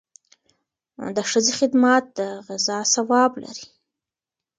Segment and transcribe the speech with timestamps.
[1.15, 3.65] د ښځې خدمت د غزا ثواب لري.